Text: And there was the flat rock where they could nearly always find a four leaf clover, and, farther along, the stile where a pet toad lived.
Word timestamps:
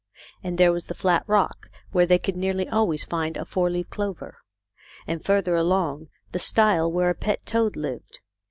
And 0.41 0.57
there 0.57 0.71
was 0.71 0.87
the 0.87 0.95
flat 0.95 1.23
rock 1.27 1.69
where 1.91 2.07
they 2.07 2.17
could 2.17 2.35
nearly 2.35 2.67
always 2.67 3.05
find 3.05 3.37
a 3.37 3.45
four 3.45 3.69
leaf 3.69 3.91
clover, 3.91 4.39
and, 5.05 5.23
farther 5.23 5.53
along, 5.55 6.07
the 6.31 6.39
stile 6.39 6.91
where 6.91 7.11
a 7.11 7.13
pet 7.13 7.45
toad 7.45 7.75
lived. 7.75 8.17